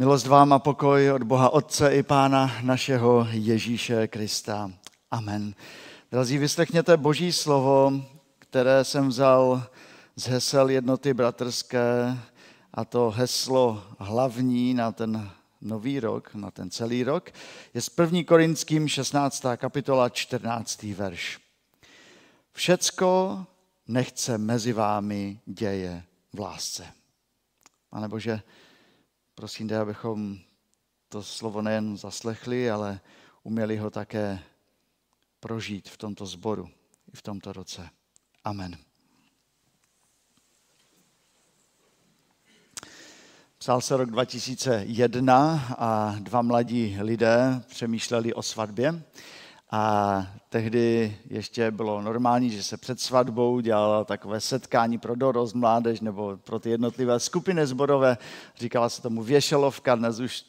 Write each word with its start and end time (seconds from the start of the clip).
Milost 0.00 0.26
vám 0.26 0.52
a 0.52 0.58
pokoj 0.58 1.10
od 1.10 1.22
Boha 1.22 1.50
Otce 1.50 1.96
i 1.96 2.02
Pána 2.02 2.56
našeho 2.62 3.26
Ježíše 3.30 4.08
Krista. 4.08 4.72
Amen. 5.10 5.54
Drazí, 6.10 6.38
vyslechněte 6.38 6.96
Boží 6.96 7.32
slovo, 7.32 7.92
které 8.38 8.84
jsem 8.84 9.08
vzal 9.08 9.62
z 10.16 10.26
hesel 10.26 10.70
jednoty 10.70 11.14
bratrské 11.14 12.18
a 12.74 12.84
to 12.84 13.10
heslo 13.10 13.84
hlavní 13.98 14.74
na 14.74 14.92
ten 14.92 15.30
nový 15.60 16.00
rok, 16.00 16.34
na 16.34 16.50
ten 16.50 16.70
celý 16.70 17.04
rok, 17.04 17.30
je 17.74 17.80
z 17.80 17.90
1. 18.00 18.20
Korinským 18.26 18.88
16. 18.88 19.44
kapitola 19.56 20.08
14. 20.08 20.82
verš. 20.82 21.38
Všecko 22.52 23.44
nechce 23.88 24.38
mezi 24.38 24.72
vámi 24.72 25.40
děje 25.46 26.02
v 26.32 26.40
lásce. 26.40 26.86
Pane 27.90 28.08
Bože, 28.08 28.42
prosím 29.40 29.68
tě, 29.68 29.76
abychom 29.76 30.38
to 31.08 31.22
slovo 31.22 31.62
nejen 31.62 31.96
zaslechli, 31.96 32.70
ale 32.70 33.00
uměli 33.42 33.76
ho 33.76 33.90
také 33.90 34.38
prožít 35.40 35.88
v 35.88 35.96
tomto 35.96 36.26
zboru 36.26 36.68
i 37.12 37.16
v 37.16 37.22
tomto 37.22 37.52
roce. 37.52 37.90
Amen. 38.44 38.76
Psal 43.58 43.80
se 43.80 43.96
rok 43.96 44.10
2001 44.10 45.74
a 45.78 46.16
dva 46.18 46.42
mladí 46.42 46.98
lidé 47.00 47.62
přemýšleli 47.68 48.34
o 48.34 48.42
svatbě. 48.42 49.02
A 49.72 50.26
tehdy 50.48 51.16
ještě 51.30 51.70
bylo 51.70 52.02
normální, 52.02 52.50
že 52.50 52.62
se 52.62 52.76
před 52.76 53.00
svatbou 53.00 53.60
dělalo 53.60 54.04
takové 54.04 54.40
setkání 54.40 54.98
pro 54.98 55.14
dorost, 55.14 55.54
mládež 55.54 56.00
nebo 56.00 56.36
pro 56.44 56.58
ty 56.58 56.70
jednotlivé 56.70 57.20
skupiny 57.20 57.66
zborové. 57.66 58.18
Říkala 58.56 58.88
se 58.88 59.02
tomu 59.02 59.22
věšelovka, 59.22 59.94
dnes 59.94 60.20
už 60.20 60.44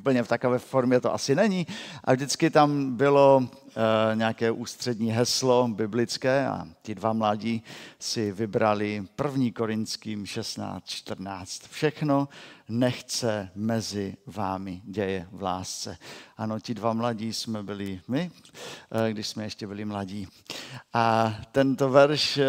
úplně 0.00 0.22
v 0.22 0.28
takové 0.28 0.58
formě 0.58 1.00
to 1.00 1.14
asi 1.14 1.34
není. 1.34 1.66
A 2.04 2.12
vždycky 2.12 2.50
tam 2.50 2.96
bylo 2.96 3.44
e, 3.44 4.16
nějaké 4.16 4.50
ústřední 4.50 5.12
heslo 5.12 5.68
biblické 5.68 6.46
a 6.46 6.64
ti 6.82 6.94
dva 6.94 7.12
mladí 7.12 7.62
si 7.98 8.32
vybrali 8.32 9.04
1. 9.24 9.44
Korinským 9.54 10.26
16, 10.26 10.88
14. 10.88 11.68
Všechno 11.70 12.28
nechce 12.68 13.50
mezi 13.54 14.16
vámi 14.26 14.80
děje 14.84 15.28
v 15.32 15.42
lásce. 15.42 15.98
Ano, 16.36 16.60
ti 16.60 16.74
dva 16.74 16.92
mladí 16.92 17.32
jsme 17.32 17.62
byli 17.62 18.00
my, 18.08 18.30
e, 18.90 19.12
když 19.12 19.28
jsme 19.28 19.44
ještě 19.44 19.66
byli 19.66 19.84
mladí. 19.84 20.28
A 20.92 21.36
tento 21.52 21.90
verš 21.90 22.38
e, 22.38 22.44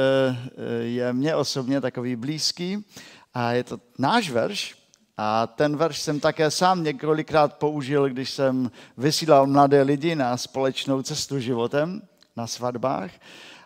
je 0.81 1.13
mně 1.13 1.35
osobně 1.35 1.81
takový 1.81 2.15
blízký 2.15 2.85
a 3.33 3.51
je 3.51 3.63
to 3.63 3.79
náš 3.99 4.29
verš, 4.29 4.80
a 5.17 5.47
ten 5.47 5.77
verš 5.77 5.99
jsem 5.99 6.19
také 6.19 6.51
sám 6.51 6.83
několikrát 6.83 7.57
použil, 7.57 8.09
když 8.09 8.29
jsem 8.29 8.71
vysílal 8.97 9.47
mladé 9.47 9.81
lidi 9.81 10.15
na 10.15 10.37
společnou 10.37 11.01
cestu 11.01 11.39
životem, 11.39 12.01
na 12.35 12.47
svatbách. 12.47 13.11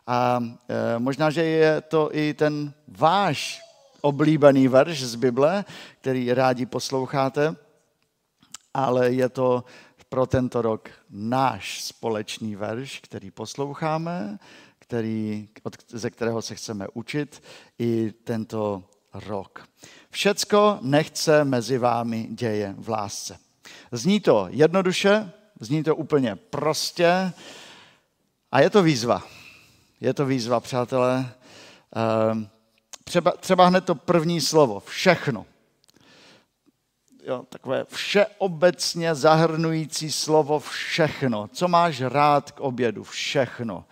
A 0.08 0.44
e, 0.70 1.00
možná, 1.00 1.30
že 1.30 1.44
je 1.44 1.82
to 1.82 2.10
i 2.16 2.34
ten 2.34 2.74
váš 2.88 3.62
oblíbený 4.02 4.68
verš 4.68 5.04
z 5.04 5.16
Bible, 5.16 5.66
který 6.02 6.34
rádi 6.34 6.66
posloucháte, 6.66 7.56
ale 8.74 9.12
je 9.12 9.30
to 9.30 9.64
pro 10.10 10.26
tento 10.26 10.62
rok 10.62 10.90
náš 11.10 11.84
společný 11.84 12.56
verš, 12.56 13.00
který 13.00 13.32
posloucháme, 13.32 14.40
který, 14.80 15.50
od, 15.64 15.76
ze 15.88 16.10
kterého 16.10 16.42
se 16.42 16.56
chceme 16.56 16.88
učit 16.94 17.44
i 17.80 18.14
tento 18.24 18.84
rok. 19.16 19.68
Všecko 20.10 20.78
nechce 20.82 21.44
mezi 21.44 21.78
vámi 21.78 22.28
děje 22.32 22.76
v 22.78 22.90
lásce. 22.90 23.38
Zní 23.92 24.20
to 24.20 24.48
jednoduše, 24.50 25.32
zní 25.60 25.84
to 25.84 25.96
úplně 25.96 26.36
prostě 26.36 27.34
a 28.52 28.62
je 28.62 28.70
to 28.70 28.84
výzva. 28.84 29.24
Je 30.02 30.14
to 30.14 30.26
výzva, 30.26 30.60
přátelé. 30.60 31.32
Ehm, 31.96 32.50
třeba, 33.04 33.32
třeba 33.32 33.68
hned 33.68 33.86
to 33.86 33.96
první 33.96 34.42
slovo, 34.42 34.80
všechno. 34.80 35.46
Jo, 37.26 37.46
takové 37.50 37.86
všeobecně 37.90 39.16
zahrnující 39.16 40.12
slovo 40.12 40.60
všechno. 40.60 41.48
Co 41.48 41.68
máš 41.68 42.02
rád 42.02 42.52
k 42.52 42.60
obědu? 42.60 43.04
Všechno. 43.04 43.86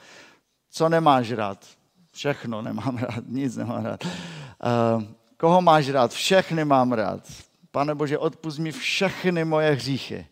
Co 0.69 0.89
nemáš 0.89 1.31
rád? 1.31 1.65
Všechno 2.13 2.61
nemám 2.61 2.97
rád, 2.97 3.23
nic 3.27 3.55
nemám 3.55 3.85
rád. 3.85 4.03
Ehm, 4.05 5.15
Koho 5.37 5.61
máš 5.61 5.89
rád? 5.89 6.11
Všechny 6.13 6.65
mám 6.65 6.91
rád. 6.91 7.27
Pane 7.71 7.95
Bože, 7.95 8.17
odpust 8.17 8.59
mi 8.59 8.71
všechny 8.71 9.45
moje 9.45 9.71
hříchy. 9.71 10.27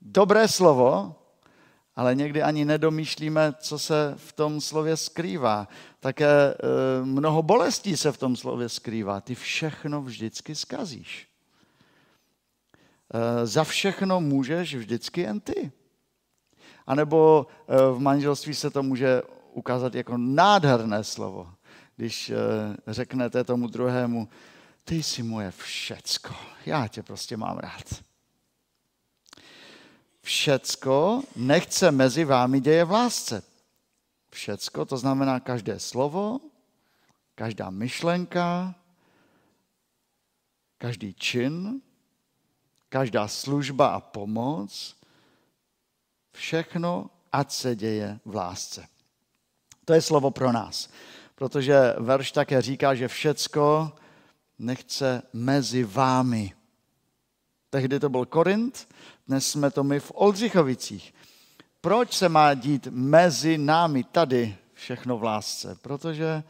Dobré 0.00 0.48
slovo, 0.48 1.14
ale 1.96 2.14
někdy 2.14 2.42
ani 2.42 2.64
nedomýšlíme, 2.64 3.54
co 3.58 3.78
se 3.78 4.14
v 4.16 4.32
tom 4.32 4.60
slově 4.60 4.96
skrývá. 4.96 5.68
Také 6.00 6.26
e, 6.28 6.54
mnoho 7.04 7.42
bolestí 7.42 7.96
se 7.96 8.12
v 8.12 8.18
tom 8.18 8.36
slově 8.36 8.68
skrývá. 8.68 9.20
Ty 9.20 9.34
všechno 9.34 10.02
vždycky 10.02 10.54
skazíš. 10.54 11.28
E, 13.14 13.46
za 13.46 13.64
všechno 13.64 14.20
můžeš 14.20 14.74
vždycky 14.74 15.20
jen 15.20 15.40
ty. 15.40 15.72
A 16.86 16.94
nebo 16.94 17.46
v 17.66 17.98
manželství 17.98 18.54
se 18.54 18.70
to 18.70 18.82
může 18.82 19.22
ukázat 19.58 19.94
jako 19.94 20.16
nádherné 20.16 21.04
slovo 21.04 21.58
když 21.98 22.30
eh, 22.30 22.36
řeknete 22.86 23.44
tomu 23.44 23.66
druhému, 23.66 24.28
ty 24.84 25.02
jsi 25.02 25.22
moje 25.22 25.50
všecko, 25.50 26.34
já 26.66 26.88
tě 26.88 27.02
prostě 27.02 27.36
mám 27.36 27.58
rád. 27.58 28.04
Všecko 30.22 31.22
nechce 31.36 31.90
mezi 31.90 32.24
vámi 32.24 32.60
děje 32.60 32.84
v 32.84 32.90
lásce. 32.90 33.42
Všecko, 34.30 34.84
to 34.84 34.96
znamená 34.96 35.40
každé 35.40 35.80
slovo, 35.80 36.40
každá 37.34 37.70
myšlenka, 37.70 38.74
každý 40.78 41.14
čin, 41.14 41.80
každá 42.88 43.28
služba 43.28 43.88
a 43.88 44.00
pomoc, 44.00 44.96
všechno, 46.32 47.10
ať 47.32 47.52
se 47.52 47.76
děje 47.76 48.20
v 48.24 48.34
lásce. 48.34 48.97
To 49.88 49.96
je 49.96 50.02
slovo 50.04 50.30
pro 50.30 50.52
nás 50.52 50.88
protože 51.38 51.94
verš 51.98 52.32
také 52.32 52.62
říká, 52.62 52.94
že 52.94 53.08
všecko 53.08 53.92
nechce 54.58 55.22
mezi 55.32 55.84
vámi. 55.84 56.52
Tehdy 57.70 58.00
to 58.00 58.08
byl 58.08 58.26
Korint, 58.26 58.88
dnes 59.28 59.50
jsme 59.50 59.70
to 59.70 59.84
my 59.84 60.00
v 60.00 60.12
Oldřichovicích. 60.14 61.14
Proč 61.80 62.12
se 62.12 62.28
má 62.28 62.54
dít 62.54 62.86
mezi 62.90 63.58
námi 63.58 64.04
tady 64.04 64.56
všechno 64.72 65.18
v 65.18 65.22
lásce? 65.22 65.78
Protože 65.82 66.42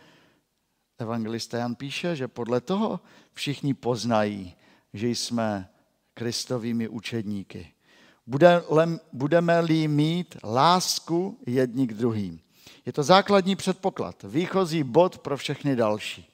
evangelista 0.99 1.59
Jan 1.59 1.75
píše, 1.75 2.17
že 2.17 2.29
podle 2.29 2.61
toho 2.61 3.01
všichni 3.33 3.75
poznají, 3.75 4.55
že 4.93 5.09
jsme 5.09 5.69
kristovými 6.15 6.89
učedníky. 6.89 7.73
Budeme-li 9.13 9.89
mít 9.89 10.37
lásku 10.45 11.39
jedni 11.47 11.87
k 11.87 11.95
druhým. 11.95 12.41
Je 12.89 12.93
to 12.93 13.03
základní 13.03 13.57
předpoklad, 13.57 14.17
výchozí 14.23 14.83
bod 14.83 15.19
pro 15.19 15.37
všechny 15.37 15.77
další. 15.77 16.31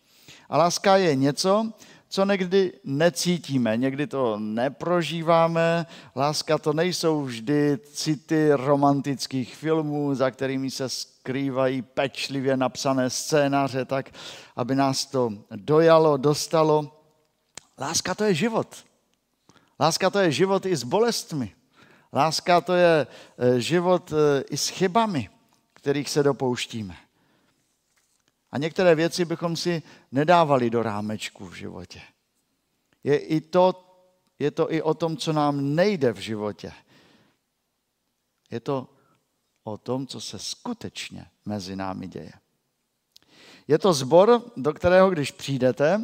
A 0.49 0.59
láska 0.59 0.97
je 0.97 1.17
něco, 1.17 1.73
co 2.09 2.25
někdy 2.25 2.73
necítíme, 2.85 3.77
někdy 3.77 4.07
to 4.07 4.39
neprožíváme. 4.39 5.87
Láska 6.17 6.59
to 6.59 6.73
nejsou 6.73 7.23
vždy 7.23 7.79
city 7.93 8.53
romantických 8.53 9.57
filmů, 9.57 10.15
za 10.15 10.31
kterými 10.31 10.71
se 10.71 10.89
skrývají 10.89 11.83
pečlivě 11.83 12.57
napsané 12.57 13.11
scénáře, 13.11 13.85
tak 13.85 14.11
aby 14.57 14.75
nás 14.75 15.07
to 15.07 15.33
dojalo, 15.51 16.17
dostalo. 16.17 17.03
Láska 17.79 18.15
to 18.15 18.25
je 18.25 18.35
život. 18.35 18.77
Láska 19.81 20.11
to 20.11 20.19
je 20.19 20.33
život 20.33 20.67
i 20.67 20.77
s 20.77 20.85
bolestmi. 20.85 21.55
Láska 22.13 22.61
to 22.61 22.75
je 22.75 23.07
eh, 23.39 23.61
život 23.61 24.13
eh, 24.13 24.45
i 24.51 24.57
s 24.57 24.69
chybami 24.69 25.29
kterých 25.85 26.11
se 26.11 26.23
dopouštíme. 26.23 26.97
A 28.51 28.59
některé 28.59 28.95
věci 28.95 29.25
bychom 29.25 29.57
si 29.57 29.83
nedávali 30.13 30.71
do 30.71 30.83
rámečku 30.83 31.49
v 31.49 31.55
životě. 31.55 32.01
Je, 33.05 33.19
i 33.19 33.41
to, 33.41 33.85
je 34.39 34.51
to 34.51 34.73
i 34.73 34.83
o 34.83 34.95
tom, 34.95 35.17
co 35.17 35.33
nám 35.33 35.75
nejde 35.75 36.13
v 36.13 36.17
životě. 36.17 36.73
Je 38.51 38.61
to 38.61 38.89
o 39.65 39.79
tom, 39.79 40.07
co 40.07 40.21
se 40.21 40.39
skutečně 40.39 41.27
mezi 41.45 41.77
námi 41.77 42.09
děje. 42.09 42.33
Je 43.69 43.79
to 43.79 43.93
zbor, 43.93 44.53
do 44.57 44.73
kterého, 44.73 45.11
když 45.11 45.31
přijdete, 45.31 46.01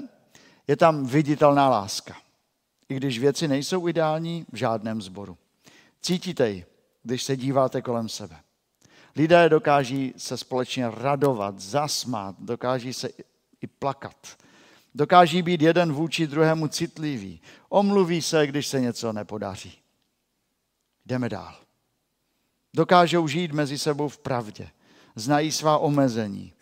je 0.68 0.76
tam 0.76 1.06
viditelná 1.06 1.68
láska. 1.68 2.16
I 2.88 2.94
když 2.94 3.18
věci 3.18 3.48
nejsou 3.48 3.88
ideální 3.88 4.46
v 4.52 4.56
žádném 4.56 5.02
zboru. 5.02 5.38
Cítíte 6.02 6.50
ji, 6.50 6.66
když 7.02 7.22
se 7.22 7.36
díváte 7.36 7.82
kolem 7.82 8.08
sebe. 8.08 8.40
Lidé 9.16 9.48
dokáží 9.48 10.14
se 10.16 10.36
společně 10.36 10.90
radovat, 10.90 11.60
zasmát, 11.60 12.36
dokáží 12.38 12.92
se 12.92 13.08
i 13.60 13.66
plakat. 13.66 14.36
Dokáží 14.94 15.42
být 15.42 15.62
jeden 15.62 15.92
vůči 15.92 16.26
druhému 16.26 16.68
citlivý. 16.68 17.40
Omluví 17.68 18.22
se, 18.22 18.46
když 18.46 18.66
se 18.66 18.80
něco 18.80 19.12
nepodaří. 19.12 19.78
Jdeme 21.06 21.28
dál. 21.28 21.54
Dokážou 22.74 23.28
žít 23.28 23.52
mezi 23.52 23.78
sebou 23.78 24.08
v 24.08 24.18
pravdě. 24.18 24.68
Znají 25.14 25.52
svá 25.52 25.78
omezení, 25.78 26.52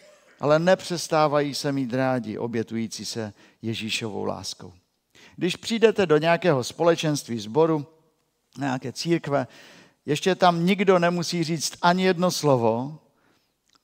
ale 0.40 0.58
nepřestávají 0.58 1.54
se 1.54 1.72
mít 1.72 1.94
rádi, 1.94 2.38
obětující 2.38 3.04
se 3.04 3.32
Ježíšovou 3.62 4.24
láskou. 4.24 4.72
Když 5.36 5.56
přijdete 5.56 6.06
do 6.06 6.18
nějakého 6.18 6.64
společenství 6.64 7.38
sboru, 7.38 7.86
nějaké 8.58 8.92
církve, 8.92 9.46
ještě 10.08 10.34
tam 10.34 10.66
nikdo 10.66 10.99
nemusí 10.99 11.44
říct 11.44 11.72
ani 11.82 12.05
jedno 12.05 12.31
slovo 12.31 12.99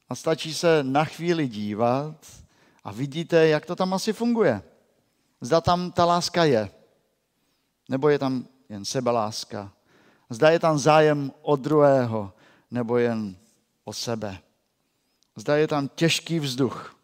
a 0.08 0.14
stačí 0.14 0.54
se 0.54 0.82
na 0.82 1.04
chvíli 1.04 1.48
dívat 1.48 2.16
a 2.84 2.92
vidíte, 2.92 3.48
jak 3.48 3.66
to 3.66 3.76
tam 3.76 3.94
asi 3.94 4.12
funguje. 4.12 4.62
Zda 5.40 5.60
tam 5.60 5.92
ta 5.92 6.04
láska 6.04 6.44
je, 6.44 6.70
nebo 7.88 8.08
je 8.08 8.18
tam 8.18 8.46
jen 8.68 8.84
sebeláska. 8.84 9.72
Zda 10.30 10.50
je 10.50 10.58
tam 10.58 10.78
zájem 10.78 11.32
o 11.42 11.56
druhého, 11.56 12.32
nebo 12.70 12.98
jen 12.98 13.36
o 13.84 13.92
sebe. 13.92 14.38
Zda 15.36 15.56
je 15.56 15.68
tam 15.68 15.88
těžký 15.88 16.40
vzduch, 16.40 16.96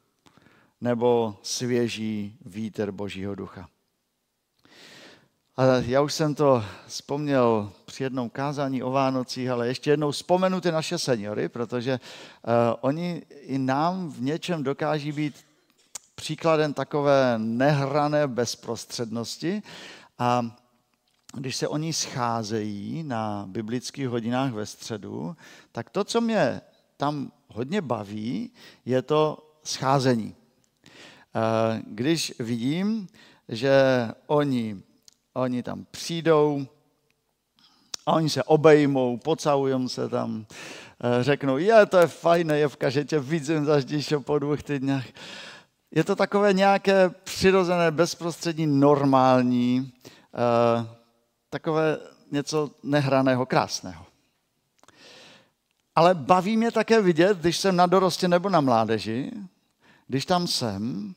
nebo 0.80 1.38
svěží 1.42 2.38
vítr 2.44 2.92
Božího 2.92 3.34
ducha. 3.34 3.68
A 5.56 5.64
já 5.64 6.00
už 6.00 6.14
jsem 6.14 6.34
to 6.34 6.64
vzpomněl 6.86 7.72
při 7.90 8.02
jednom 8.02 8.30
kázání 8.30 8.82
o 8.82 8.90
Vánocích, 8.90 9.50
ale 9.50 9.66
ještě 9.66 9.90
jednou 9.90 10.10
vzpomenu 10.10 10.60
ty 10.60 10.72
naše 10.72 10.98
seniory, 10.98 11.48
protože 11.48 11.92
uh, 11.98 12.52
oni 12.80 13.22
i 13.42 13.58
nám 13.58 14.10
v 14.10 14.22
něčem 14.22 14.62
dokáží 14.62 15.12
být 15.12 15.34
příkladem 16.14 16.74
takové 16.74 17.34
nehrané 17.38 18.28
bezprostřednosti. 18.28 19.62
A 20.18 20.56
když 21.34 21.56
se 21.56 21.68
oni 21.68 21.92
scházejí 21.92 23.02
na 23.02 23.44
biblických 23.48 24.08
hodinách 24.08 24.52
ve 24.52 24.66
středu, 24.66 25.36
tak 25.72 25.90
to, 25.90 26.04
co 26.04 26.20
mě 26.20 26.60
tam 26.96 27.32
hodně 27.48 27.82
baví, 27.82 28.50
je 28.86 29.02
to 29.02 29.50
scházení. 29.64 30.34
Eh, 30.34 31.82
když 31.86 32.34
vidím, 32.38 33.08
že 33.48 33.74
oni 34.26 34.82
Oni 35.32 35.62
tam 35.62 35.86
přijdou 35.90 36.66
a 38.10 38.12
oni 38.12 38.30
se 38.30 38.42
obejmou, 38.42 39.16
pocałují 39.16 39.88
se 39.88 40.08
tam, 40.08 40.46
eh, 41.00 41.22
řeknou, 41.22 41.58
je, 41.58 41.86
to 41.86 41.98
je 41.98 42.06
fajné, 42.06 42.58
Jevka, 42.58 42.90
že 42.90 43.04
tě 43.04 43.18
vidím 43.20 43.64
zaždíš 43.64 44.14
po 44.24 44.38
dvou 44.38 44.56
týdnech. 44.56 45.12
Je 45.90 46.04
to 46.04 46.16
takové 46.16 46.52
nějaké 46.52 47.08
přirozené, 47.08 47.90
bezprostřední, 47.90 48.66
normální, 48.66 49.92
eh, 50.34 50.86
takové 51.50 51.98
něco 52.30 52.70
nehraného, 52.82 53.46
krásného. 53.46 54.06
Ale 55.94 56.14
baví 56.14 56.56
mě 56.56 56.70
také 56.70 57.02
vidět, 57.02 57.38
když 57.38 57.56
jsem 57.56 57.76
na 57.76 57.86
dorostě 57.86 58.28
nebo 58.28 58.48
na 58.48 58.60
mládeži, 58.60 59.30
když 60.06 60.26
tam 60.26 60.46
jsem, 60.46 61.14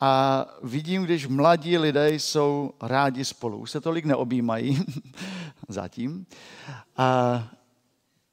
a 0.00 0.44
vidím, 0.62 1.04
když 1.04 1.26
mladí 1.26 1.78
lidé 1.78 2.10
jsou 2.10 2.72
rádi 2.82 3.24
spolu. 3.24 3.58
Už 3.58 3.70
se 3.70 3.80
tolik 3.80 4.04
neobjímají 4.04 4.84
zatím, 5.68 6.26
a, 6.96 7.42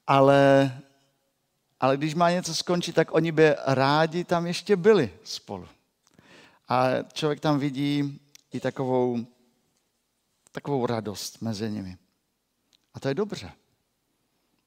ale, 0.08 0.72
ale 1.80 1.98
když 1.98 2.16
má 2.16 2.32
něco 2.32 2.56
skončit, 2.56 2.96
tak 2.96 3.14
oni 3.14 3.32
by 3.32 3.56
rádi 3.66 4.24
tam 4.24 4.48
ještě 4.48 4.76
byli 4.76 5.14
spolu. 5.24 5.68
A 6.70 6.88
člověk 7.14 7.40
tam 7.40 7.60
vidí 7.60 8.20
i 8.52 8.60
takovou, 8.60 9.26
takovou 10.52 10.86
radost 10.86 11.42
mezi 11.42 11.72
nimi. 11.72 11.98
A 12.94 13.00
to 13.00 13.08
je 13.08 13.14
dobře. 13.14 13.52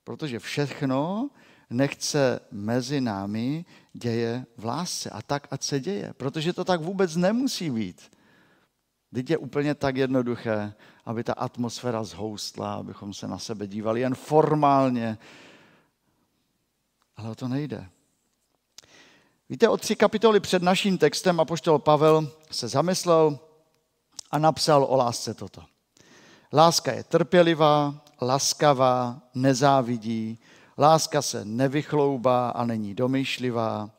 Protože 0.04 0.38
všechno 0.38 1.30
nechce 1.70 2.40
mezi 2.50 3.00
námi 3.00 3.64
děje 3.92 4.46
v 4.56 4.64
lásce. 4.64 5.10
A 5.10 5.22
tak, 5.22 5.48
ať 5.50 5.62
se 5.62 5.80
děje. 5.80 6.12
Protože 6.16 6.52
to 6.52 6.64
tak 6.64 6.80
vůbec 6.80 7.16
nemusí 7.16 7.70
být. 7.70 8.16
Teď 9.14 9.30
je 9.30 9.38
úplně 9.38 9.74
tak 9.74 9.96
jednoduché, 9.96 10.74
aby 11.04 11.24
ta 11.24 11.32
atmosféra 11.32 12.04
zhoustla, 12.04 12.74
abychom 12.74 13.14
se 13.14 13.28
na 13.28 13.38
sebe 13.38 13.66
dívali 13.66 14.00
jen 14.00 14.14
formálně. 14.14 15.18
Ale 17.16 17.30
o 17.30 17.34
to 17.34 17.48
nejde. 17.48 17.88
Víte, 19.48 19.68
o 19.68 19.76
tři 19.76 19.96
kapitoly 19.96 20.40
před 20.40 20.62
naším 20.62 20.98
textem 20.98 21.40
apoštol 21.40 21.78
Pavel 21.78 22.32
se 22.50 22.68
zamyslel 22.68 23.38
a 24.30 24.38
napsal 24.38 24.84
o 24.84 24.96
lásce 24.96 25.34
toto. 25.34 25.64
Láska 26.52 26.92
je 26.92 27.04
trpělivá, 27.04 28.04
laskavá, 28.20 29.22
nezávidí, 29.34 30.38
Láska 30.78 31.22
se 31.22 31.44
nevychloubá 31.44 32.50
a 32.50 32.64
není 32.64 32.94
domýšlivá. 32.94 33.90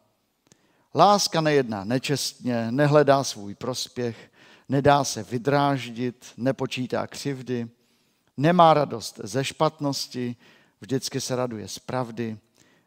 Láska 0.95 1.41
nejedná 1.41 1.83
nečestně, 1.83 2.71
nehledá 2.71 3.23
svůj 3.23 3.55
prospěch, 3.55 4.31
nedá 4.69 5.03
se 5.03 5.23
vydráždit, 5.23 6.25
nepočítá 6.37 7.07
křivdy, 7.07 7.67
nemá 8.37 8.73
radost 8.73 9.19
ze 9.23 9.43
špatnosti, 9.43 10.35
vždycky 10.81 11.21
se 11.21 11.35
raduje 11.35 11.67
z 11.67 11.79
pravdy. 11.79 12.37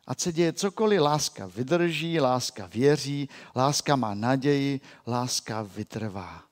A 0.06 0.14
se 0.14 0.32
děje 0.32 0.52
cokoliv, 0.52 1.00
láska 1.00 1.46
vydrží, 1.46 2.20
láska 2.20 2.66
věří, 2.66 3.28
láska 3.56 3.96
má 3.96 4.14
naději, 4.14 4.80
láska 5.06 5.62
vytrvá. 5.62 6.42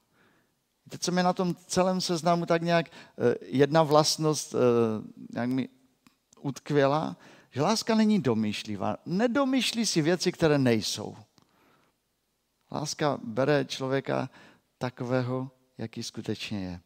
Víte, 0.87 0.99
co 0.99 1.12
mi 1.12 1.23
na 1.23 1.32
tom 1.32 1.56
celém 1.67 2.00
seznamu 2.00 2.46
tak 2.46 2.62
nějak 2.62 2.87
eh, 2.87 3.35
jedna 3.43 3.82
vlastnost 3.82 4.55
eh, 4.55 5.38
jak 5.40 5.49
mi 5.49 5.69
utkvěla, 6.40 7.17
že 7.50 7.62
láska 7.62 7.94
není 7.94 8.20
domýšlivá. 8.20 8.96
Nedomýšlí 9.06 9.87
si 9.87 10.02
věci, 10.02 10.32
které 10.32 10.58
nejsou. 10.58 11.17
Láska 12.73 13.19
bere 13.25 13.64
člověka 13.64 14.31
takového, 14.79 15.50
jaký 15.79 16.02
skutečně 16.02 16.61
je. 16.61 16.81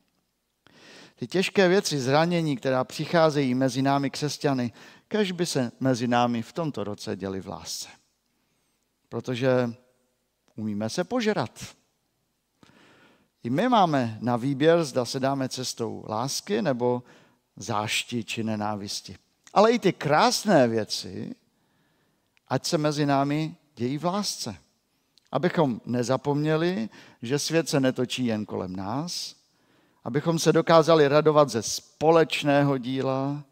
Ty 1.14 1.26
těžké 1.26 1.68
věci, 1.68 2.00
zranění, 2.00 2.56
která 2.56 2.84
přicházejí 2.84 3.54
mezi 3.54 3.82
námi 3.82 4.10
křesťany, 4.10 4.72
kež 5.08 5.32
by 5.32 5.46
se 5.46 5.72
mezi 5.80 6.08
námi 6.08 6.42
v 6.42 6.52
tomto 6.52 6.84
roce 6.84 7.16
děli 7.16 7.40
v 7.40 7.46
lásce. 7.46 7.88
Protože 9.08 9.74
umíme 10.56 10.90
se 10.90 11.04
požerat. 11.04 11.76
I 13.42 13.50
my 13.50 13.68
máme 13.68 14.18
na 14.20 14.36
výběr, 14.36 14.84
zda 14.84 15.04
se 15.04 15.20
dáme 15.20 15.48
cestou 15.48 16.04
lásky 16.08 16.62
nebo 16.62 17.02
zášti 17.56 18.24
či 18.24 18.44
nenávisti. 18.44 19.16
Ale 19.52 19.72
i 19.72 19.78
ty 19.78 19.92
krásné 19.92 20.68
věci, 20.68 21.34
ať 22.48 22.66
se 22.66 22.78
mezi 22.78 23.06
námi 23.06 23.56
dějí 23.76 23.98
v 23.98 24.04
lásce. 24.04 24.56
Abychom 25.32 25.80
nezapomněli, 25.86 26.88
že 27.22 27.38
svět 27.38 27.68
se 27.68 27.80
netočí 27.80 28.26
jen 28.26 28.46
kolem 28.46 28.76
nás, 28.76 29.36
abychom 30.04 30.38
se 30.38 30.52
dokázali 30.52 31.08
radovat 31.08 31.48
ze 31.48 31.62
společného 31.62 32.78
díla 32.78 33.44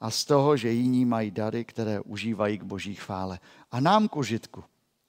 a 0.00 0.10
z 0.10 0.24
toho, 0.24 0.56
že 0.56 0.70
jiní 0.70 1.04
mají 1.04 1.30
dary, 1.30 1.64
které 1.64 2.00
užívají 2.00 2.58
k 2.58 2.62
boží 2.62 2.94
chvále. 2.94 3.40
A 3.70 3.80
nám 3.80 4.08
k 4.08 4.16
užitku 4.16 4.64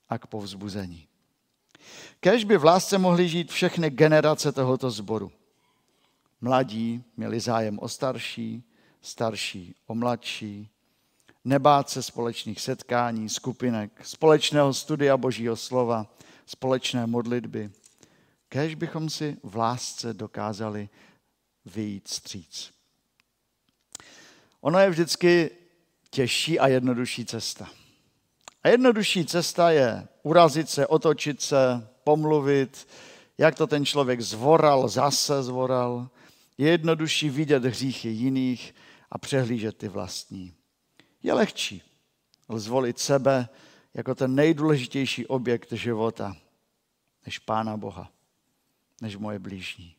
a 0.10 0.18
k 0.18 0.28
povzbuzení. 0.28 1.08
Kež 2.20 2.44
by 2.44 2.58
v 2.58 2.66
lásce 2.66 2.98
mohly 2.98 3.30
žít 3.30 3.52
všechny 3.52 3.90
generace 3.90 4.52
tohoto 4.52 4.92
sboru. 4.92 5.32
Mladí 6.42 7.04
měli 7.18 7.40
zájem 7.40 7.80
o 7.80 7.90
starší, 7.90 8.64
starší 9.06 9.76
o 9.88 9.96
mladší, 9.96 10.70
nebát 11.44 11.90
se 11.90 12.04
společných 12.04 12.62
setkání, 12.62 13.30
skupinek, 13.30 14.06
společného 14.06 14.74
studia 14.74 15.18
Božího 15.18 15.56
slova, 15.56 16.08
společné 16.46 17.08
modlitby. 17.08 17.72
Kéž 18.50 18.76
bychom 18.76 19.10
si 19.10 19.38
v 19.44 19.56
lásce 19.56 20.14
dokázali 20.14 20.90
vyjít 21.66 22.08
stříc. 22.08 22.72
Ono 24.62 24.80
je 24.80 24.90
vždycky 24.90 25.50
těžší 26.10 26.60
a 26.60 26.68
jednodušší 26.68 27.26
cesta. 27.26 27.70
A 28.64 28.68
jednodušší 28.68 29.26
cesta 29.26 29.72
je 29.72 30.08
urazit 30.24 30.70
se, 30.70 30.88
otočit 30.88 31.42
se, 31.42 31.88
pomluvit, 32.04 32.88
jak 33.38 33.56
to 33.56 33.68
ten 33.68 33.86
člověk 33.86 34.22
zvoral, 34.22 34.88
zase 34.88 35.44
zvoral. 35.44 36.10
Je 36.58 36.70
jednodušší 36.70 37.30
vidět 37.30 37.66
hříchy 37.66 38.10
jiných, 38.10 38.74
a 39.12 39.18
přehlížet 39.18 39.78
ty 39.78 39.88
vlastní. 39.88 40.54
Je 41.24 41.34
lehčí 41.34 41.82
zvolit 42.56 43.00
sebe 43.00 43.50
jako 43.94 44.16
ten 44.16 44.36
nejdůležitější 44.36 45.28
objekt 45.28 45.72
života, 45.72 46.38
než 47.26 47.40
Pána 47.40 47.78
Boha, 47.78 48.12
než 49.02 49.18
moje 49.18 49.40
blížní. 49.40 49.96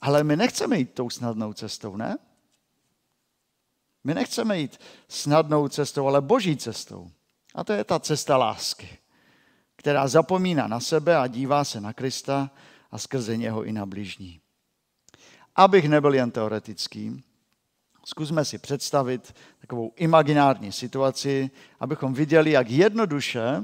Ale 0.00 0.24
my 0.24 0.36
nechceme 0.36 0.78
jít 0.78 0.94
tou 0.94 1.10
snadnou 1.10 1.52
cestou, 1.52 1.96
ne? 1.96 2.18
My 4.04 4.14
nechceme 4.14 4.58
jít 4.58 4.80
snadnou 5.08 5.68
cestou, 5.68 6.06
ale 6.06 6.20
boží 6.20 6.56
cestou. 6.56 7.10
A 7.54 7.64
to 7.64 7.72
je 7.72 7.84
ta 7.84 8.00
cesta 8.00 8.36
lásky, 8.36 8.98
která 9.76 10.08
zapomíná 10.08 10.66
na 10.66 10.80
sebe 10.80 11.16
a 11.16 11.26
dívá 11.26 11.64
se 11.64 11.80
na 11.80 11.92
Krista 11.92 12.50
a 12.90 12.98
skrze 12.98 13.36
něho 13.36 13.64
i 13.64 13.72
na 13.72 13.86
bližní. 13.86 14.40
Abych 15.56 15.88
nebyl 15.88 16.14
jen 16.14 16.30
teoretický, 16.30 17.24
zkusme 18.10 18.44
si 18.44 18.58
představit 18.58 19.34
takovou 19.60 19.92
imaginární 19.96 20.72
situaci, 20.72 21.50
abychom 21.80 22.14
viděli, 22.14 22.50
jak 22.50 22.70
jednoduše 22.70 23.62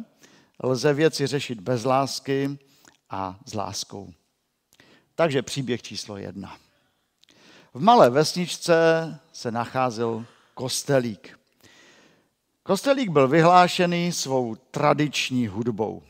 lze 0.63 0.95
věci 0.95 1.27
řešit 1.27 1.61
bez 1.61 1.85
lásky 1.85 2.59
a 3.11 3.39
s 3.47 3.55
láskou. 3.55 4.13
Takže 5.15 5.43
příběh 5.43 5.83
číslo 5.83 6.17
jedna. 6.17 6.57
V 7.75 7.83
malé 7.83 8.11
vesničce 8.11 8.75
se 9.33 9.51
nacházel 9.51 10.27
kostelík. 10.55 11.39
Kostelík 12.63 13.11
byl 13.11 13.29
vyhlášený 13.29 14.13
svou 14.13 14.55
tradiční 14.55 15.47
hudbou. 15.47 16.03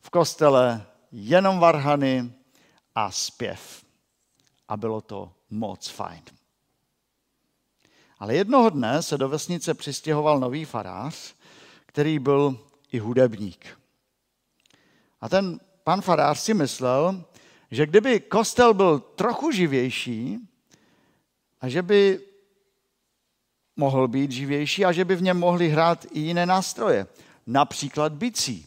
V 0.00 0.10
kostele 0.10 0.86
jenom 1.12 1.58
varhany 1.58 2.32
a 2.94 3.10
zpěv. 3.10 3.84
A 4.68 4.76
bylo 4.76 5.00
to 5.00 5.32
moc 5.50 5.88
fajn. 5.88 6.39
Ale 8.20 8.34
jednoho 8.34 8.70
dne 8.70 9.02
se 9.02 9.18
do 9.18 9.28
vesnice 9.28 9.74
přistěhoval 9.74 10.40
nový 10.40 10.64
farář, 10.64 11.34
který 11.86 12.18
byl 12.18 12.58
i 12.92 12.98
hudebník. 12.98 13.78
A 15.20 15.28
ten 15.28 15.60
pan 15.84 16.02
farář 16.02 16.38
si 16.38 16.54
myslel, 16.54 17.24
že 17.70 17.86
kdyby 17.86 18.20
kostel 18.20 18.74
byl 18.74 18.98
trochu 18.98 19.50
živější 19.50 20.38
a 21.60 21.68
že 21.68 21.82
by 21.82 22.20
mohl 23.76 24.08
být 24.08 24.32
živější 24.32 24.84
a 24.84 24.92
že 24.92 25.04
by 25.04 25.16
v 25.16 25.22
něm 25.22 25.38
mohli 25.38 25.68
hrát 25.68 26.06
i 26.12 26.20
jiné 26.20 26.46
nástroje, 26.46 27.06
například 27.46 28.12
bicí. 28.12 28.66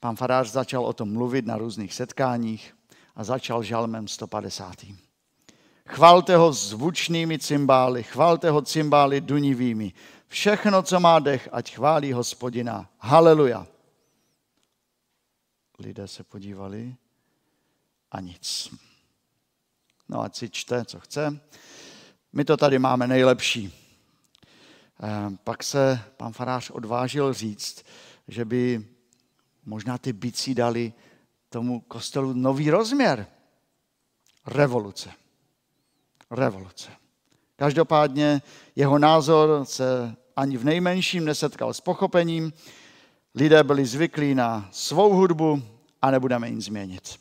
Pan 0.00 0.16
farář 0.16 0.48
začal 0.48 0.86
o 0.86 0.92
tom 0.92 1.12
mluvit 1.12 1.46
na 1.46 1.58
různých 1.58 1.94
setkáních 1.94 2.76
a 3.16 3.24
začal 3.24 3.62
žalmem 3.62 4.08
150. 4.08 5.03
Chvalte 5.88 6.36
ho 6.36 6.52
zvučnými 6.52 7.38
cymbály, 7.38 8.02
chvalte 8.02 8.50
ho 8.50 8.62
cymbály 8.62 9.20
dunivými. 9.20 9.92
Všechno, 10.28 10.82
co 10.82 11.00
má 11.00 11.18
dech, 11.18 11.48
ať 11.52 11.74
chválí 11.74 12.12
hospodina. 12.12 12.90
Haleluja. 12.98 13.66
Lidé 15.78 16.08
se 16.08 16.24
podívali 16.24 16.96
a 18.10 18.20
nic. 18.20 18.74
No 20.08 20.20
ať 20.20 20.36
si 20.36 20.50
čte, 20.50 20.84
co 20.84 21.00
chce. 21.00 21.40
My 22.32 22.44
to 22.44 22.56
tady 22.56 22.78
máme 22.78 23.06
nejlepší. 23.06 23.72
Eh, 25.02 25.36
pak 25.44 25.62
se 25.62 26.00
pan 26.16 26.32
farář 26.32 26.70
odvážil 26.70 27.32
říct, 27.32 27.84
že 28.28 28.44
by 28.44 28.88
možná 29.64 29.98
ty 29.98 30.12
bicí 30.12 30.54
dali 30.54 30.92
tomu 31.48 31.80
kostelu 31.80 32.32
nový 32.32 32.70
rozměr. 32.70 33.26
Revoluce. 34.46 35.23
Revoluce. 36.30 36.90
Každopádně 37.56 38.42
jeho 38.76 38.98
názor 38.98 39.64
se 39.64 40.14
ani 40.36 40.56
v 40.56 40.64
nejmenším 40.64 41.24
nesetkal 41.24 41.74
s 41.74 41.80
pochopením. 41.80 42.52
Lidé 43.34 43.64
byli 43.64 43.86
zvyklí 43.86 44.34
na 44.34 44.68
svou 44.72 45.14
hudbu 45.14 45.62
a 46.02 46.10
nebudeme 46.10 46.50
nic 46.50 46.64
změnit. 46.64 47.16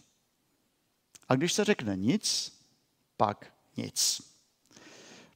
A 1.29 1.36
když 1.36 1.53
se 1.53 1.63
řekne 1.63 1.98
nic, 1.98 2.53
pak 3.17 3.45
nic. 3.77 4.22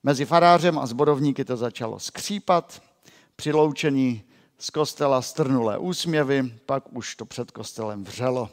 Mezi 0.03 0.25
farářem 0.25 0.79
a 0.79 0.85
zborovníky 0.85 1.45
to 1.45 1.57
začalo 1.57 1.99
skřípat, 1.99 2.81
přiloučení 3.35 4.23
z 4.57 4.69
kostela 4.69 5.21
strnulé 5.21 5.77
úsměvy, 5.77 6.53
pak 6.65 6.93
už 6.93 7.15
to 7.15 7.25
před 7.25 7.51
kostelem 7.51 8.03
vřelo. 8.03 8.49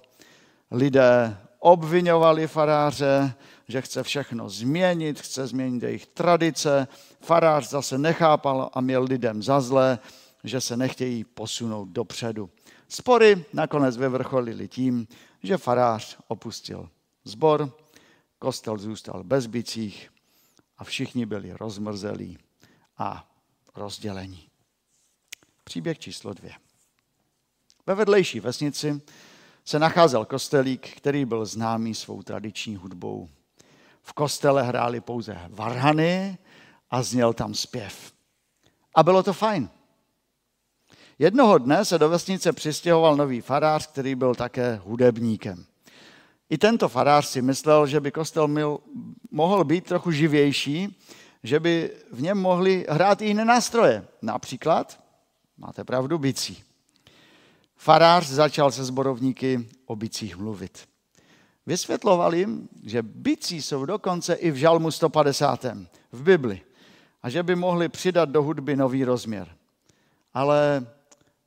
Lidé 0.70 1.38
obvinovali 1.58 2.46
faráře, 2.46 3.34
že 3.68 3.82
chce 3.82 4.02
všechno 4.02 4.48
změnit, 4.48 5.20
chce 5.20 5.46
změnit 5.46 5.82
jejich 5.82 6.06
tradice. 6.06 6.88
Farář 7.20 7.68
zase 7.68 7.98
nechápal 7.98 8.70
a 8.72 8.80
měl 8.80 9.02
lidem 9.02 9.42
za 9.42 9.60
zlé, 9.60 9.98
že 10.44 10.60
se 10.60 10.76
nechtějí 10.76 11.24
posunout 11.24 11.88
dopředu. 11.88 12.50
Spory 12.88 13.44
nakonec 13.52 13.96
vyvrcholily 13.96 14.68
tím, 14.68 15.08
že 15.42 15.56
farář 15.56 16.18
opustil 16.28 16.88
zbor, 17.24 17.72
kostel 18.38 18.78
zůstal 18.78 19.24
bez 19.24 19.46
bicích 19.46 20.10
a 20.78 20.84
všichni 20.84 21.26
byli 21.26 21.52
rozmrzelí 21.52 22.38
a 22.98 23.30
rozdělení. 23.74 24.48
Příběh 25.64 25.98
číslo 25.98 26.34
dvě. 26.34 26.52
Ve 27.86 27.94
vedlejší 27.94 28.40
vesnici 28.40 29.00
se 29.64 29.78
nacházel 29.78 30.24
kostelík, 30.24 30.96
který 30.96 31.24
byl 31.24 31.46
známý 31.46 31.94
svou 31.94 32.22
tradiční 32.22 32.76
hudbou. 32.76 33.28
V 34.04 34.12
kostele 34.12 34.62
hráli 34.62 35.00
pouze 35.00 35.40
varhany 35.48 36.38
a 36.90 37.02
zněl 37.02 37.32
tam 37.32 37.54
zpěv. 37.54 38.12
A 38.94 39.02
bylo 39.02 39.22
to 39.22 39.32
fajn. 39.32 39.68
Jednoho 41.18 41.58
dne 41.58 41.84
se 41.84 41.98
do 41.98 42.08
vesnice 42.08 42.52
přistěhoval 42.52 43.16
nový 43.16 43.40
farář, 43.40 43.86
který 43.86 44.14
byl 44.14 44.34
také 44.34 44.80
hudebníkem. 44.84 45.64
I 46.50 46.58
tento 46.58 46.88
farář 46.88 47.26
si 47.26 47.42
myslel, 47.42 47.86
že 47.86 48.00
by 48.00 48.12
kostel 48.12 48.48
mil, 48.48 48.78
mohl 49.30 49.64
být 49.64 49.84
trochu 49.84 50.10
živější, 50.10 51.00
že 51.42 51.60
by 51.60 51.90
v 52.12 52.22
něm 52.22 52.38
mohli 52.38 52.86
hrát 52.88 53.22
i 53.22 53.26
jiné 53.26 53.44
nástroje. 53.44 54.06
Například, 54.22 55.00
máte 55.58 55.84
pravdu, 55.84 56.18
bicí. 56.18 56.64
Farář 57.76 58.26
začal 58.26 58.70
se 58.70 58.84
zborovníky 58.84 59.68
o 59.86 59.96
bicích 59.96 60.36
mluvit. 60.36 60.88
Vysvětloval 61.66 62.34
jim, 62.34 62.68
že 62.82 63.02
bicí 63.02 63.62
jsou 63.62 63.86
dokonce 63.86 64.34
i 64.34 64.50
v 64.50 64.56
žalmu 64.56 64.90
150. 64.90 65.64
v 66.12 66.22
Bibli 66.22 66.60
a 67.22 67.30
že 67.30 67.42
by 67.42 67.54
mohli 67.56 67.88
přidat 67.88 68.28
do 68.28 68.42
hudby 68.42 68.76
nový 68.76 69.04
rozměr. 69.04 69.56
Ale 70.34 70.86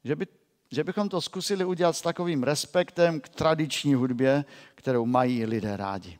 že, 0.03 0.15
by, 0.15 0.27
že 0.71 0.83
bychom 0.83 1.09
to 1.09 1.21
zkusili 1.21 1.65
udělat 1.65 1.93
s 1.93 2.01
takovým 2.01 2.43
respektem 2.43 3.19
k 3.19 3.29
tradiční 3.29 3.93
hudbě, 3.93 4.45
kterou 4.75 5.05
mají 5.05 5.45
lidé 5.45 5.77
rádi. 5.77 6.19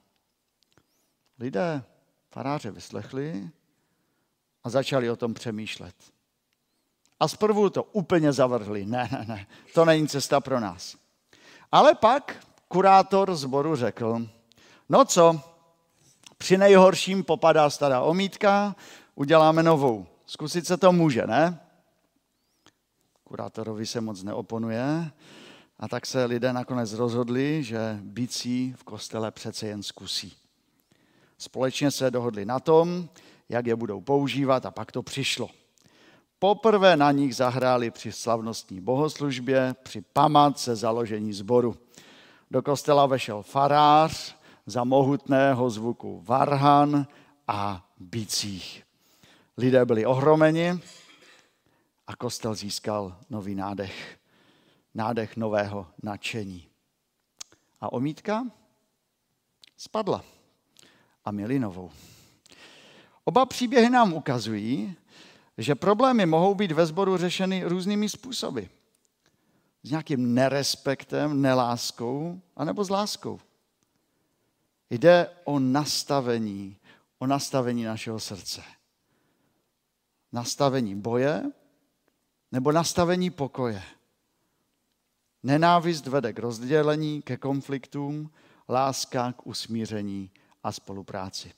Lidé 1.40 1.84
faráře 2.32 2.72
vyslechli 2.72 3.50
a 4.64 4.70
začali 4.70 5.10
o 5.10 5.16
tom 5.16 5.34
přemýšlet. 5.34 5.96
A 7.20 7.28
zprvu 7.28 7.70
to 7.70 7.84
úplně 7.84 8.34
zavrhli. 8.34 8.86
Ne, 8.86 9.10
ne, 9.12 9.26
ne, 9.28 9.48
to 9.74 9.86
není 9.86 10.08
cesta 10.08 10.40
pro 10.40 10.60
nás. 10.60 10.98
Ale 11.72 11.96
pak 11.96 12.47
kurátor 12.68 13.36
zboru 13.36 13.76
řekl, 13.76 14.28
no 14.90 15.06
co, 15.06 15.42
při 16.38 16.58
nejhorším 16.58 17.24
popadá 17.24 17.70
stará 17.70 18.02
omítka, 18.02 18.76
uděláme 19.16 19.64
novou. 19.64 20.06
Zkusit 20.26 20.68
se 20.68 20.78
to 20.78 20.92
může, 20.92 21.28
ne? 21.28 21.60
Kurátorovi 23.24 23.86
se 23.86 24.02
moc 24.02 24.24
neoponuje 24.24 25.12
a 25.80 25.88
tak 25.88 26.06
se 26.06 26.26
lidé 26.26 26.54
nakonec 26.54 26.94
rozhodli, 26.94 27.64
že 27.64 28.00
bicí 28.02 28.74
v 28.78 28.84
kostele 28.84 29.32
přece 29.32 29.68
jen 29.68 29.84
zkusí. 29.84 30.34
Společně 31.38 31.92
se 31.92 32.12
dohodli 32.12 32.46
na 32.46 32.60
tom, 32.60 33.10
jak 33.50 33.68
je 33.68 33.76
budou 33.76 34.02
používat 34.02 34.66
a 34.66 34.72
pak 34.72 34.92
to 34.92 35.04
přišlo. 35.04 35.50
Poprvé 36.40 36.98
na 36.98 37.12
nich 37.12 37.36
zahráli 37.36 37.92
při 37.92 38.12
slavnostní 38.12 38.82
bohoslužbě, 38.82 39.76
při 39.84 40.02
památce 40.02 40.76
založení 40.76 41.34
sboru. 41.34 41.78
Do 42.52 42.62
kostela 42.62 43.06
vešel 43.06 43.44
farář 43.44 44.36
za 44.66 44.84
mohutného 44.84 45.70
zvuku 45.70 46.22
varhan 46.26 47.08
a 47.48 47.90
bicích. 48.00 48.84
Lidé 49.58 49.86
byli 49.86 50.06
ohromeni 50.06 50.80
a 52.08 52.16
kostel 52.16 52.56
získal 52.56 53.18
nový 53.30 53.56
nádech. 53.56 54.18
Nádech 54.96 55.38
nového 55.38 55.88
nadšení. 56.04 56.68
A 57.82 57.94
omítka 57.94 58.48
spadla 59.78 60.24
a 61.26 61.32
měli 61.32 61.60
novou. 61.60 61.92
Oba 63.24 63.46
příběhy 63.46 63.90
nám 63.90 64.14
ukazují, 64.14 64.96
že 65.58 65.76
problémy 65.76 66.26
mohou 66.26 66.56
být 66.56 66.72
ve 66.72 66.86
sboru 66.86 67.18
řešeny 67.18 67.64
různými 67.64 68.10
způsoby. 68.10 68.62
S 69.88 69.90
nějakým 69.90 70.34
nerespektem, 70.34 71.42
neláskou, 71.42 72.42
anebo 72.56 72.84
s 72.84 72.90
láskou. 72.90 73.40
Jde 74.90 75.30
o 75.44 75.60
nastavení, 75.60 76.78
o 77.20 77.28
nastavení 77.28 77.84
našeho 77.84 78.20
srdce. 78.20 78.64
Nastavení 80.32 80.96
boje 80.96 81.52
nebo 82.52 82.72
nastavení 82.72 83.30
pokoje. 83.30 83.84
Nenávist 85.44 86.08
vede 86.08 86.34
k 86.34 86.40
rozdělení, 86.40 87.22
ke 87.22 87.38
konfliktům, 87.38 88.32
láska 88.70 89.34
k 89.34 89.48
usmíření 89.48 90.32
a 90.64 90.72
spolupráci. 90.72 91.54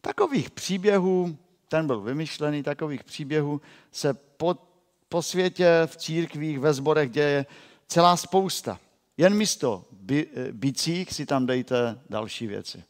Takových 0.00 0.50
příběhů 0.50 1.38
ten 1.68 1.86
byl 1.86 2.00
vymyšlený, 2.00 2.62
takových 2.62 3.04
příběhů 3.04 3.60
se 3.90 4.14
pod, 4.14 4.71
po 5.12 5.22
světě, 5.22 5.82
v 5.86 5.96
církvích, 5.96 6.58
ve 6.58 6.74
sborech 6.74 7.10
děje 7.10 7.46
celá 7.88 8.16
spousta. 8.16 8.80
Jen 9.16 9.34
místo 9.34 9.84
by, 9.90 10.28
bicích 10.52 11.12
si 11.12 11.26
tam 11.26 11.46
dejte 11.46 12.00
další 12.10 12.46
věci. 12.46 12.84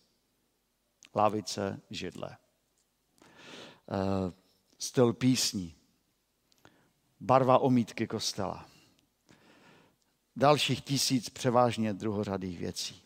Lavice, 1.14 1.80
židle. 1.90 2.36
Eh, 3.90 4.32
styl 4.78 5.12
písní. 5.12 5.74
Barva 7.20 7.58
omítky 7.58 8.06
kostela. 8.06 8.66
Dalších 10.36 10.80
tisíc 10.80 11.28
převážně 11.28 11.94
druhořadých 11.94 12.58
věcí. 12.58 13.02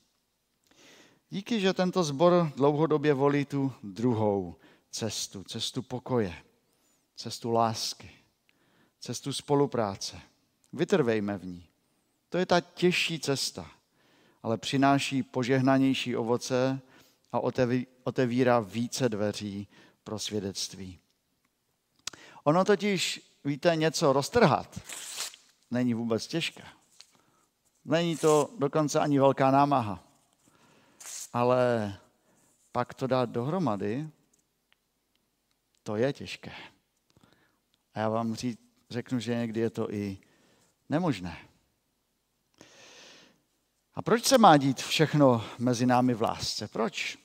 Díky, 1.30 1.60
že 1.60 1.72
tento 1.72 2.04
sbor 2.04 2.52
dlouhodobě 2.56 3.14
volí 3.14 3.44
tu 3.44 3.72
druhou 3.82 4.56
cestu, 4.90 5.44
cestu 5.44 5.82
pokoje, 5.82 6.34
cestu 7.16 7.50
lásky, 7.50 8.25
cestu 9.00 9.32
spolupráce. 9.32 10.20
Vytrvejme 10.72 11.38
v 11.38 11.46
ní. 11.46 11.66
To 12.28 12.38
je 12.38 12.46
ta 12.46 12.60
těžší 12.60 13.20
cesta, 13.20 13.70
ale 14.42 14.58
přináší 14.58 15.22
požehnanější 15.22 16.16
ovoce 16.16 16.80
a 17.32 17.40
otevírá 18.04 18.60
více 18.60 19.08
dveří 19.08 19.68
pro 20.04 20.18
svědectví. 20.18 20.98
Ono 22.44 22.64
totiž, 22.64 23.32
víte, 23.44 23.76
něco 23.76 24.12
roztrhat 24.12 24.80
není 25.70 25.94
vůbec 25.94 26.26
těžké. 26.26 26.64
Není 27.84 28.16
to 28.16 28.50
dokonce 28.58 29.00
ani 29.00 29.18
velká 29.18 29.50
námaha. 29.50 30.04
Ale 31.32 31.94
pak 32.72 32.94
to 32.94 33.06
dát 33.06 33.30
dohromady, 33.30 34.08
to 35.82 35.96
je 35.96 36.12
těžké. 36.12 36.52
A 37.94 38.00
já 38.00 38.08
vám 38.08 38.34
říct, 38.34 38.60
řeknu, 38.90 39.18
že 39.18 39.34
někdy 39.34 39.60
je 39.60 39.70
to 39.70 39.92
i 39.92 40.18
nemožné. 40.88 41.36
A 43.94 44.02
proč 44.02 44.24
se 44.24 44.38
má 44.38 44.56
dít 44.56 44.80
všechno 44.80 45.44
mezi 45.58 45.86
námi 45.86 46.14
v 46.14 46.22
lásce? 46.22 46.68
Proč? 46.68 47.18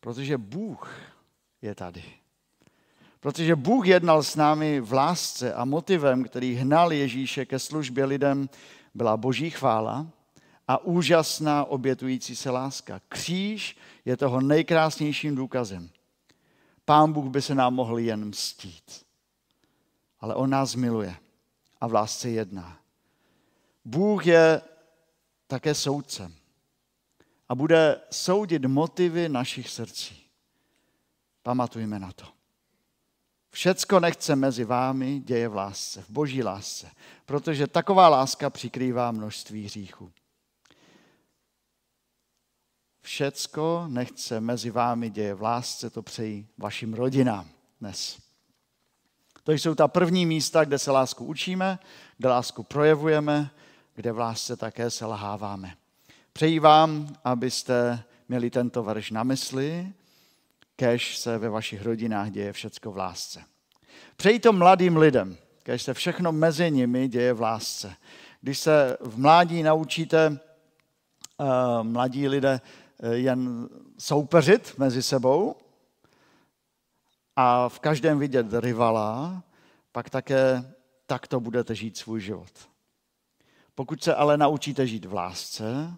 Protože 0.00 0.38
Bůh 0.38 1.00
je 1.62 1.74
tady. 1.74 2.04
Protože 3.20 3.56
Bůh 3.56 3.86
jednal 3.86 4.22
s 4.22 4.36
námi 4.36 4.80
v 4.80 4.92
lásce 4.92 5.54
a 5.54 5.64
motivem, 5.64 6.24
který 6.24 6.54
hnal 6.54 6.92
Ježíše 6.92 7.46
ke 7.46 7.58
službě 7.58 8.04
lidem, 8.04 8.48
byla 8.94 9.16
boží 9.16 9.50
chvála 9.50 10.06
a 10.68 10.78
úžasná 10.78 11.64
obětující 11.64 12.36
se 12.36 12.50
láska. 12.50 13.00
Kříž 13.08 13.76
je 14.04 14.16
toho 14.16 14.40
nejkrásnějším 14.40 15.34
důkazem. 15.34 15.90
Pán 16.84 17.12
Bůh 17.12 17.26
by 17.26 17.42
se 17.42 17.54
nám 17.54 17.74
mohl 17.74 17.98
jen 17.98 18.24
mstít. 18.24 19.05
Ale 20.20 20.34
on 20.34 20.50
nás 20.50 20.74
miluje 20.74 21.16
a 21.80 21.86
v 21.86 21.92
lásce 21.92 22.30
jedná. 22.30 22.78
Bůh 23.84 24.26
je 24.26 24.62
také 25.46 25.74
soudcem 25.74 26.34
a 27.48 27.54
bude 27.54 28.00
soudit 28.10 28.64
motivy 28.64 29.28
našich 29.28 29.70
srdcí. 29.70 30.22
Pamatujme 31.42 31.98
na 31.98 32.12
to. 32.12 32.36
Všecko 33.50 34.00
nechce 34.00 34.36
mezi 34.36 34.64
vámi 34.64 35.20
děje 35.20 35.48
v 35.48 35.54
lásce, 35.54 36.02
v 36.02 36.10
boží 36.10 36.42
lásce, 36.42 36.90
protože 37.26 37.66
taková 37.66 38.08
láska 38.08 38.50
přikrývá 38.50 39.12
množství 39.12 39.64
hříchů. 39.64 40.12
Všecko 43.00 43.84
nechce 43.88 44.40
mezi 44.40 44.70
vámi 44.70 45.10
děje 45.10 45.34
v 45.34 45.42
lásce, 45.42 45.90
to 45.90 46.02
přeji 46.02 46.48
vašim 46.58 46.94
rodinám 46.94 47.48
dnes. 47.80 48.25
To 49.46 49.52
jsou 49.52 49.74
ta 49.74 49.88
první 49.88 50.26
místa, 50.26 50.64
kde 50.64 50.78
se 50.78 50.90
lásku 50.90 51.24
učíme, 51.24 51.78
kde 52.18 52.28
lásku 52.28 52.62
projevujeme, 52.62 53.50
kde 53.94 54.12
v 54.12 54.18
lásce 54.18 54.56
také 54.56 54.90
selháváme. 54.90 55.76
Přeji 56.32 56.58
vám, 56.58 57.16
abyste 57.24 58.02
měli 58.28 58.50
tento 58.50 58.82
verš 58.82 59.10
na 59.10 59.22
mysli, 59.22 59.92
kež 60.76 61.18
se 61.18 61.38
ve 61.38 61.48
vašich 61.48 61.82
rodinách 61.82 62.30
děje 62.30 62.52
všecko 62.52 62.92
v 62.92 62.96
lásce. 62.96 63.44
Přeji 64.16 64.40
to 64.40 64.52
mladým 64.52 64.96
lidem, 64.96 65.36
kež 65.62 65.82
se 65.82 65.94
všechno 65.94 66.32
mezi 66.32 66.70
nimi 66.70 67.08
děje 67.08 67.32
v 67.32 67.40
lásce. 67.40 67.94
Když 68.40 68.58
se 68.58 68.96
v 69.00 69.18
mládí 69.18 69.62
naučíte, 69.62 70.38
uh, 71.38 71.82
mladí 71.82 72.28
lidé, 72.28 72.60
uh, 73.02 73.10
jen 73.10 73.68
soupeřit 73.98 74.74
mezi 74.78 75.02
sebou 75.02 75.56
a 77.36 77.68
v 77.68 77.80
každém 77.80 78.18
vidět 78.18 78.46
rivala, 78.52 79.42
pak 79.96 80.10
také 80.10 80.74
takto 81.06 81.40
budete 81.40 81.74
žít 81.74 81.96
svůj 81.96 82.20
život. 82.20 82.68
Pokud 83.74 84.02
se 84.02 84.14
ale 84.14 84.36
naučíte 84.36 84.86
žít 84.86 85.04
v 85.04 85.14
lásce, 85.14 85.94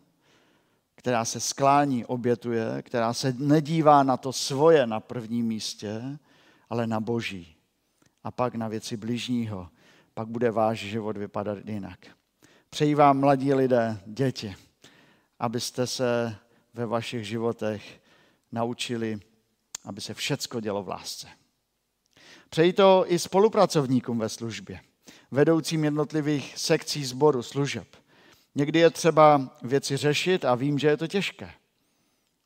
která 0.94 1.24
se 1.24 1.40
sklání, 1.40 2.04
obětuje, 2.04 2.82
která 2.82 3.12
se 3.12 3.34
nedívá 3.38 4.02
na 4.02 4.16
to 4.16 4.32
svoje 4.32 4.86
na 4.86 5.00
prvním 5.00 5.46
místě, 5.46 6.18
ale 6.70 6.86
na 6.86 7.00
boží. 7.00 7.56
A 8.24 8.30
pak 8.30 8.54
na 8.54 8.68
věci 8.68 8.96
bližního. 8.96 9.68
Pak 10.14 10.28
bude 10.28 10.50
váš 10.50 10.78
život 10.78 11.16
vypadat 11.16 11.58
jinak. 11.64 12.06
Přeji 12.70 12.94
vám, 12.94 13.20
mladí 13.20 13.54
lidé, 13.54 14.00
děti, 14.06 14.56
abyste 15.38 15.86
se 15.86 16.36
ve 16.74 16.86
vašich 16.86 17.26
životech 17.26 18.00
naučili, 18.52 19.20
aby 19.84 20.00
se 20.00 20.14
všecko 20.14 20.60
dělo 20.60 20.82
v 20.82 20.88
lásce. 20.88 21.28
Přeji 22.50 22.72
to 22.72 23.04
i 23.06 23.18
spolupracovníkům 23.18 24.18
ve 24.18 24.28
službě, 24.28 24.80
vedoucím 25.30 25.84
jednotlivých 25.84 26.58
sekcí 26.58 27.04
sboru 27.04 27.42
služeb– 27.42 27.88
Někdy 28.58 28.78
je 28.78 28.90
třeba 28.90 29.56
věci 29.62 29.96
řešit 29.96 30.44
a 30.44 30.54
vím, 30.54 30.78
že 30.78 30.88
je 30.88 30.96
to 30.96 31.06
těžké. 31.06 31.50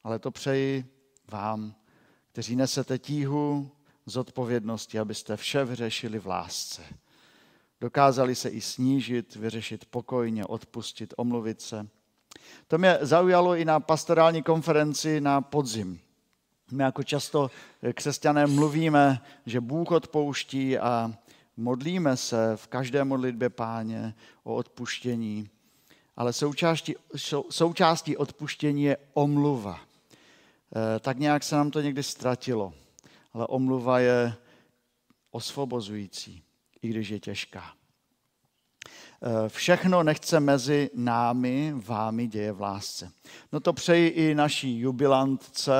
Ale 0.05 0.19
to 0.19 0.31
přeji 0.31 0.85
vám, 1.31 1.75
kteří 2.33 2.57
nesete 2.57 2.99
tíhu 2.99 3.71
z 4.07 4.17
odpovědnosti, 4.17 4.99
abyste 4.99 5.37
vše 5.37 5.65
vyřešili 5.65 6.19
v 6.19 6.27
lásce. 6.27 6.83
Dokázali 7.81 8.35
se 8.35 8.49
i 8.49 8.61
snížit, 8.61 9.37
vyřešit 9.37 9.85
pokojně, 9.85 10.47
odpustit, 10.47 11.15
omluvit 11.17 11.61
se. 11.61 11.89
To 12.69 12.79
mě 12.79 12.99
zaujalo 13.01 13.57
i 13.57 13.65
na 13.65 13.81
pastorální 13.81 14.43
konferenci 14.43 15.21
na 15.21 15.41
podzim. 15.41 16.01
My 16.73 16.83
jako 16.83 17.03
často 17.03 17.51
křesťané 17.95 18.47
mluvíme, 18.47 19.21
že 19.47 19.61
Bůh 19.61 19.91
odpouští 19.91 20.79
a 20.79 21.13
modlíme 21.57 22.17
se 22.17 22.57
v 22.57 22.67
každé 22.67 23.05
modlitbě 23.05 23.51
páně 23.51 24.15
o 24.45 24.55
odpuštění 24.55 25.51
ale 26.17 26.33
součástí, 26.33 26.95
součástí 27.51 28.17
odpuštění 28.17 28.85
je 28.85 28.97
omluva. 29.15 29.81
Eh, 29.81 31.01
tak 31.01 31.19
nějak 31.19 31.43
se 31.43 31.57
nám 31.57 31.71
to 31.71 31.81
někdy 31.81 32.03
ztratilo, 32.03 32.75
ale 33.33 33.47
omluva 33.47 33.99
je 33.99 34.35
osvobozující, 35.31 36.43
i 36.83 36.89
když 36.89 37.09
je 37.09 37.21
těžká. 37.21 37.73
Eh, 39.23 39.49
všechno 39.49 40.03
nechce 40.03 40.41
mezi 40.41 40.91
námi, 40.95 41.75
vámi 41.77 42.27
děje 42.27 42.53
v 42.53 42.61
lásce. 42.61 43.13
No 43.53 43.61
to 43.61 43.73
přeji 43.73 44.09
i 44.09 44.35
naší 44.35 44.79
jubilantce, 44.79 45.73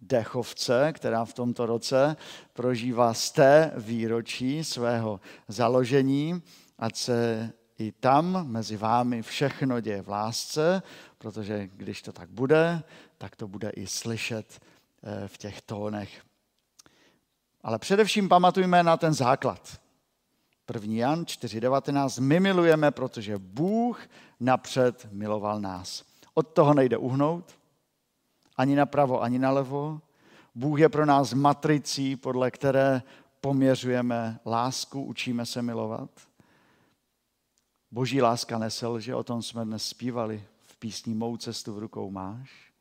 dechovce, 0.00 0.92
která 0.92 1.24
v 1.24 1.32
tomto 1.32 1.66
roce 1.66 2.16
prožívá 2.52 3.14
z 3.14 3.30
té 3.30 3.72
výročí 3.76 4.64
svého 4.64 5.20
založení, 5.48 6.42
ať 6.78 6.96
se 6.96 7.52
i 7.78 7.92
tam 7.92 8.46
mezi 8.50 8.76
vámi 8.76 9.22
všechno 9.22 9.80
děje 9.80 10.02
v 10.02 10.08
lásce, 10.08 10.82
protože 11.18 11.68
když 11.72 12.02
to 12.02 12.12
tak 12.12 12.30
bude, 12.30 12.82
tak 13.18 13.36
to 13.36 13.48
bude 13.48 13.70
i 13.70 13.86
slyšet 13.86 14.60
eh, 15.02 15.28
v 15.28 15.38
těch 15.38 15.62
tónech. 15.62 16.22
Ale 17.62 17.78
především 17.78 18.28
pamatujme 18.28 18.82
na 18.82 18.96
ten 18.96 19.14
základ. 19.14 19.80
1. 20.74 20.94
Jan 20.94 21.24
4.19. 21.24 22.20
My 22.20 22.40
milujeme, 22.40 22.90
protože 22.90 23.38
Bůh 23.38 24.00
napřed 24.40 25.08
miloval 25.12 25.60
nás. 25.60 26.04
Od 26.34 26.42
toho 26.42 26.74
nejde 26.74 26.96
uhnout, 26.96 27.58
ani 28.56 28.76
napravo, 28.76 29.22
ani 29.22 29.38
nalevo. 29.38 30.00
Bůh 30.54 30.80
je 30.80 30.88
pro 30.88 31.06
nás 31.06 31.32
matricí, 31.32 32.16
podle 32.16 32.50
které 32.50 33.02
poměřujeme 33.40 34.40
lásku, 34.46 35.02
učíme 35.02 35.46
se 35.46 35.62
milovat. 35.62 36.10
Boží 37.90 38.22
láska 38.22 38.58
neselže, 38.58 39.14
o 39.14 39.24
tom 39.24 39.42
jsme 39.42 39.64
dnes 39.64 39.88
zpívali 39.88 40.44
v 40.62 40.76
písni 40.76 41.14
Mou 41.14 41.36
cestu 41.36 41.74
v 41.74 41.78
rukou 41.78 42.10
máš. 42.10 42.72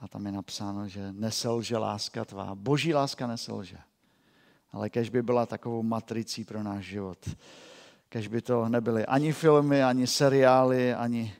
A 0.00 0.08
tam 0.08 0.26
je 0.26 0.32
napsáno, 0.32 0.88
že 0.88 1.12
neselže 1.12 1.78
láska 1.78 2.24
tvá. 2.24 2.54
Boží 2.54 2.94
láska 2.94 3.26
neselže. 3.26 3.78
Ale 4.72 4.90
kež 4.90 5.10
by 5.10 5.22
byla 5.22 5.46
takovou 5.46 5.82
matricí 5.82 6.44
pro 6.44 6.62
náš 6.62 6.84
život. 6.84 7.18
Kež 8.08 8.28
by 8.28 8.42
to 8.42 8.68
nebyly 8.68 9.06
ani 9.06 9.32
filmy, 9.32 9.82
ani 9.82 10.06
seriály, 10.06 10.94
ani 10.94 11.34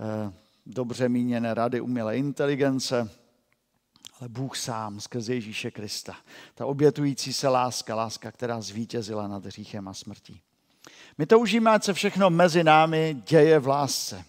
eh, 0.00 0.32
dobře 0.66 1.08
míněné 1.08 1.54
rady 1.54 1.80
umělé 1.80 2.16
inteligence, 2.16 3.10
ale 4.20 4.28
Bůh 4.28 4.56
sám 4.56 5.00
skrze 5.00 5.34
Ježíše 5.34 5.70
Krista. 5.70 6.16
Ta 6.54 6.66
obětující 6.66 7.32
se 7.32 7.48
láska, 7.48 7.94
láska, 7.94 8.30
která 8.30 8.60
zvítězila 8.60 9.28
nad 9.28 9.46
hříchem 9.46 9.88
a 9.88 9.94
smrtí. 9.94 10.40
My 11.18 11.26
toužíme, 11.26 11.70
ať 11.70 11.84
se 11.84 11.94
všechno 11.94 12.30
mezi 12.30 12.64
námi 12.64 13.16
děje 13.28 13.58
v 13.58 13.66
lásce. 13.66 14.24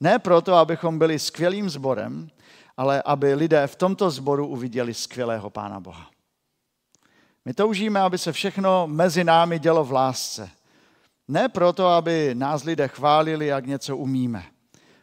Ne 0.00 0.18
proto, 0.18 0.54
abychom 0.54 0.98
byli 0.98 1.18
skvělým 1.18 1.70
sborem, 1.70 2.30
ale 2.76 3.02
aby 3.02 3.34
lidé 3.34 3.66
v 3.66 3.76
tomto 3.76 4.10
sboru 4.10 4.46
uviděli 4.46 4.94
skvělého 4.94 5.50
Pána 5.50 5.80
Boha. 5.80 6.10
My 7.44 7.54
toužíme, 7.54 8.00
aby 8.00 8.18
se 8.18 8.32
všechno 8.32 8.86
mezi 8.86 9.24
námi 9.24 9.58
dělo 9.58 9.84
v 9.84 9.92
lásce. 9.92 10.50
Ne 11.28 11.48
proto, 11.48 11.86
aby 11.86 12.34
nás 12.34 12.64
lidé 12.64 12.88
chválili, 12.88 13.46
jak 13.46 13.66
něco 13.66 13.96
umíme, 13.96 14.44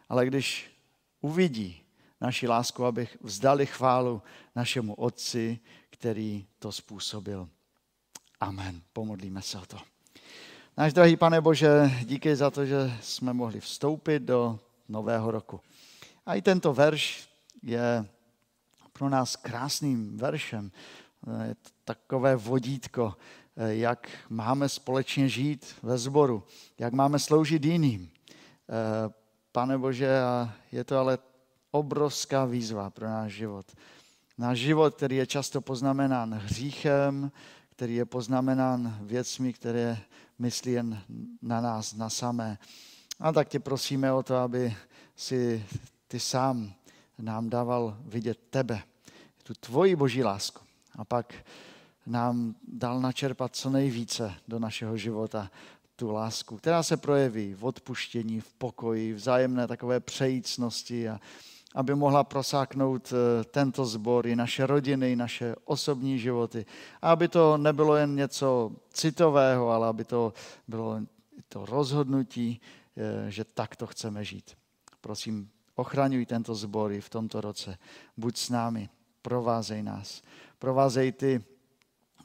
ale 0.09 0.25
když 0.25 0.72
uvidí 1.23 1.81
naši 2.21 2.47
lásku, 2.47 2.85
aby 2.85 3.07
vzdali 3.21 3.65
chválu 3.65 4.21
našemu 4.55 4.93
Otci, 4.93 5.59
který 5.89 6.45
to 6.59 6.71
způsobil. 6.71 7.49
Amen. 8.39 8.81
Pomodlíme 8.93 9.41
se 9.41 9.57
o 9.57 9.65
to. 9.65 9.77
Náš 10.77 10.93
drahý 10.93 11.15
pane 11.17 11.41
Bože, 11.41 11.91
díky 12.05 12.35
za 12.35 12.51
to, 12.51 12.65
že 12.65 12.93
jsme 13.01 13.33
mohli 13.33 13.59
vstoupit 13.59 14.23
do 14.23 14.59
nového 14.89 15.31
roku. 15.31 15.61
A 16.25 16.35
i 16.35 16.41
tento 16.41 16.73
verš 16.73 17.29
je 17.63 18.05
pro 18.93 19.09
nás 19.09 19.35
krásným 19.35 20.17
veršem. 20.17 20.71
Je 21.47 21.55
to 21.55 21.69
takové 21.85 22.35
vodítko, 22.35 23.15
jak 23.55 24.09
máme 24.29 24.69
společně 24.69 25.29
žít 25.29 25.75
ve 25.83 25.97
sboru, 25.97 26.43
jak 26.79 26.93
máme 26.93 27.19
sloužit 27.19 27.65
jiným. 27.65 28.09
Pane 29.53 29.77
Bože, 29.77 30.09
je 30.71 30.83
to 30.83 30.97
ale 30.97 31.17
obrovská 31.71 32.45
výzva 32.45 32.89
pro 32.89 33.05
náš 33.05 33.31
život. 33.33 33.65
Náš 34.37 34.59
život, 34.59 34.95
který 34.95 35.15
je 35.15 35.27
často 35.27 35.61
poznamenán 35.61 36.33
hříchem, 36.33 37.31
který 37.69 37.95
je 37.95 38.05
poznamenán 38.05 38.97
věcmi, 39.01 39.53
které 39.53 39.97
myslí 40.39 40.71
jen 40.71 41.01
na 41.41 41.61
nás, 41.61 41.93
na 41.93 42.09
samé. 42.09 42.57
A 43.19 43.31
tak 43.31 43.49
tě 43.49 43.59
prosíme 43.59 44.13
o 44.13 44.23
to, 44.23 44.35
aby 44.35 44.75
si 45.15 45.65
ty 46.07 46.19
sám 46.19 46.73
nám 47.19 47.49
dával 47.49 47.97
vidět 48.05 48.39
tebe, 48.49 48.81
tu 49.43 49.53
tvoji 49.53 49.95
boží 49.95 50.23
lásku. 50.23 50.61
A 50.97 51.05
pak 51.05 51.33
nám 52.05 52.55
dal 52.67 53.01
načerpat 53.01 53.55
co 53.55 53.69
nejvíce 53.69 54.33
do 54.47 54.59
našeho 54.59 54.97
života 54.97 55.51
tu 55.95 56.11
lásku, 56.11 56.57
která 56.57 56.83
se 56.83 56.97
projeví 56.97 57.53
v 57.53 57.65
odpuštění, 57.65 58.39
v 58.39 58.53
pokoji, 58.53 59.13
vzájemné 59.13 59.67
takové 59.67 59.99
přejícnosti 59.99 61.09
a 61.09 61.19
aby 61.75 61.95
mohla 61.95 62.23
prosáknout 62.23 63.13
eh, 63.13 63.43
tento 63.43 63.85
sbor 63.85 64.27
i 64.27 64.35
naše 64.35 64.67
rodiny, 64.67 65.11
i 65.11 65.15
naše 65.15 65.55
osobní 65.65 66.19
životy. 66.19 66.65
A 67.01 67.11
aby 67.11 67.27
to 67.27 67.57
nebylo 67.57 67.95
jen 67.95 68.15
něco 68.15 68.71
citového, 68.93 69.69
ale 69.69 69.87
aby 69.87 70.05
to 70.05 70.33
bylo 70.67 70.99
to 71.49 71.65
rozhodnutí, 71.65 72.61
eh, 72.97 73.31
že 73.31 73.43
takto 73.43 73.87
chceme 73.87 74.25
žít. 74.25 74.57
Prosím, 75.01 75.49
ochraňuj 75.75 76.25
tento 76.25 76.55
sbor 76.55 76.91
i 76.91 77.01
v 77.01 77.09
tomto 77.09 77.41
roce. 77.41 77.77
Buď 78.17 78.37
s 78.37 78.49
námi, 78.49 78.89
provázej 79.21 79.83
nás. 79.83 80.21
Provázej 80.59 81.11
ty, 81.11 81.43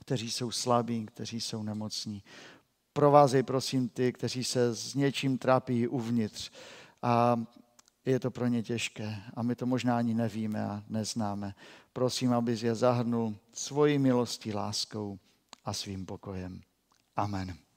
kteří 0.01 0.31
jsou 0.31 0.51
slabí, 0.51 1.07
kteří 1.07 1.41
jsou 1.41 1.63
nemocní. 1.63 2.23
Provázej, 2.99 3.43
prosím, 3.43 3.89
ty, 3.89 4.13
kteří 4.13 4.45
se 4.45 4.75
s 4.75 4.95
něčím 4.95 5.39
trápí 5.39 5.89
uvnitř. 5.89 6.51
A 7.03 7.41
je 8.05 8.21
to 8.21 8.31
pro 8.31 8.47
ně 8.47 8.63
těžké 8.63 9.23
a 9.35 9.43
my 9.43 9.55
to 9.55 9.67
možná 9.67 9.99
ani 9.99 10.15
nevíme 10.15 10.65
a 10.65 10.83
neznáme. 10.89 11.55
Prosím, 11.93 12.33
abys 12.33 12.63
je 12.63 12.75
zahrnul 12.75 13.37
svojí 13.53 13.99
milostí, 13.99 14.53
láskou 14.53 15.19
a 15.65 15.73
svým 15.73 16.07
pokojem. 16.07 16.61
Amen. 17.17 17.68